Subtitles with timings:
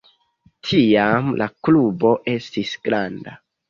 [0.69, 3.43] Tiam la klubo estis granda.